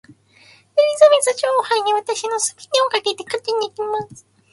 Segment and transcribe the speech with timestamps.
[0.09, 0.15] エリ
[1.23, 4.25] ザベス女王杯に私の全てをかけて勝ちにいきます。